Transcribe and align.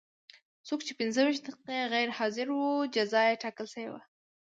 څوک 0.67 0.79
چې 0.87 0.93
پنځه 0.99 1.19
ویشت 1.23 1.43
دقیقې 1.45 1.79
غیر 1.93 2.09
حاضر 2.17 2.47
و 2.51 2.61
جزا 2.95 3.21
یې 3.29 3.39
ټاکل 3.43 3.65
شوې 3.73 3.89
وه. 3.91 4.01